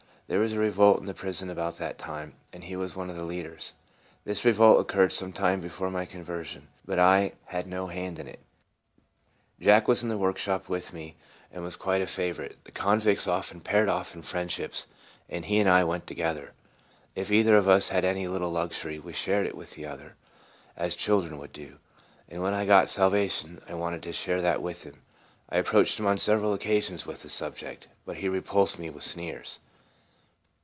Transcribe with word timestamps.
There 0.27 0.39
was 0.39 0.53
a 0.53 0.59
revolt 0.59 1.01
in 1.01 1.07
the 1.07 1.13
prison 1.13 1.49
about 1.49 1.77
that 1.79 1.97
time, 1.97 2.35
and 2.53 2.63
he 2.63 2.77
was 2.77 2.95
one 2.95 3.09
of 3.09 3.17
the 3.17 3.25
lead 3.25 3.47
ers. 3.47 3.73
This 4.23 4.45
revolt 4.45 4.79
occurred 4.79 5.11
some 5.11 5.33
time 5.33 5.59
before 5.59 5.91
my 5.91 6.05
conversion, 6.05 6.69
but 6.85 6.99
I 6.99 7.33
had 7.47 7.67
no 7.67 7.87
hand 7.87 8.17
in 8.17 8.29
it. 8.29 8.39
Jack 9.59 9.89
was 9.89 10.03
in 10.03 10.07
the 10.07 10.13
same 10.15 10.21
workshop 10.21 10.69
with 10.69 10.93
me, 10.93 11.17
and 11.51 11.65
was 11.65 11.75
quite 11.75 12.01
a 12.01 12.07
favorite. 12.07 12.59
The 12.63 12.71
convicts 12.71 13.27
often 13.27 13.59
paired 13.59 13.89
off 13.89 14.15
in 14.15 14.21
friendships, 14.21 14.87
and 15.27 15.43
he 15.43 15.59
and 15.59 15.67
I 15.69 15.83
went 15.83 16.07
together. 16.07 16.53
If 17.13 17.29
either 17.29 17.57
of 17.57 17.67
us 17.67 17.89
had 17.89 18.05
any 18.05 18.29
little 18.29 18.51
luxury 18.53 18.99
we 18.99 19.11
shared 19.11 19.45
it 19.47 19.57
with 19.57 19.71
the 19.71 19.85
other, 19.85 20.15
as 20.77 20.95
chil 20.95 21.19
dren 21.23 21.39
would 21.39 21.51
do; 21.51 21.75
and 22.29 22.41
when 22.41 22.53
I 22.53 22.65
got 22.65 22.89
salvation 22.89 23.59
I 23.67 23.73
wanted 23.73 24.01
to 24.03 24.13
share 24.13 24.41
that 24.41 24.61
with 24.61 24.83
him. 24.83 25.01
I 25.49 25.57
approached 25.57 25.99
him 25.99 26.07
on 26.07 26.17
several 26.17 26.53
occasions 26.53 27.05
with 27.05 27.21
the 27.21 27.29
subject, 27.29 27.89
but 28.05 28.15
he 28.19 28.29
reDulsed 28.29 28.79
me 28.79 28.89
with 28.89 29.03
sneers. 29.03 29.59